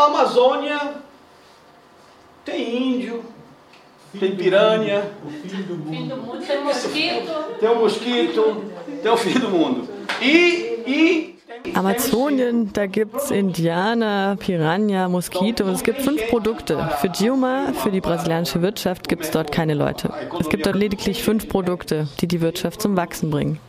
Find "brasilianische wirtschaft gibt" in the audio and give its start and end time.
18.00-19.24